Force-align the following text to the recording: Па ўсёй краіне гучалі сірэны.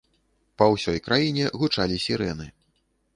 Па 0.61 0.69
ўсёй 0.75 0.97
краіне 1.07 1.45
гучалі 1.61 1.99
сірэны. 2.07 2.47